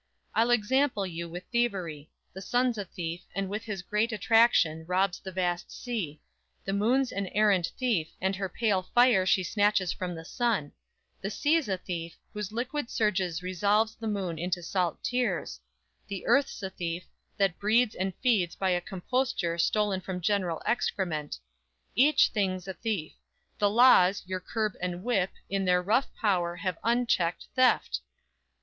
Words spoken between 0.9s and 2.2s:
you with thievery;